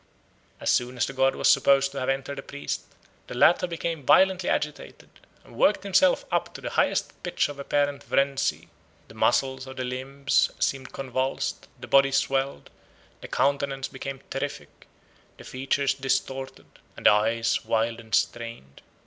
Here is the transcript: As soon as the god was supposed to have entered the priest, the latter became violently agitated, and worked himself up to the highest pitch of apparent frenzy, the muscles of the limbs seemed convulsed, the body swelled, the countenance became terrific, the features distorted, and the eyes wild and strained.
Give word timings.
As 0.59 0.71
soon 0.71 0.97
as 0.97 1.05
the 1.05 1.13
god 1.13 1.35
was 1.35 1.47
supposed 1.47 1.91
to 1.91 1.99
have 1.99 2.09
entered 2.09 2.39
the 2.39 2.41
priest, 2.41 2.85
the 3.27 3.35
latter 3.35 3.67
became 3.67 4.03
violently 4.03 4.49
agitated, 4.49 5.11
and 5.43 5.55
worked 5.55 5.83
himself 5.83 6.25
up 6.31 6.55
to 6.55 6.61
the 6.61 6.71
highest 6.71 7.21
pitch 7.21 7.47
of 7.49 7.59
apparent 7.59 8.01
frenzy, 8.01 8.69
the 9.09 9.13
muscles 9.13 9.67
of 9.67 9.77
the 9.77 9.83
limbs 9.83 10.49
seemed 10.57 10.91
convulsed, 10.91 11.67
the 11.79 11.85
body 11.85 12.11
swelled, 12.11 12.71
the 13.21 13.27
countenance 13.27 13.87
became 13.87 14.21
terrific, 14.31 14.87
the 15.37 15.43
features 15.43 15.93
distorted, 15.93 16.65
and 16.97 17.05
the 17.05 17.11
eyes 17.11 17.63
wild 17.63 17.99
and 17.99 18.15
strained. 18.15 18.81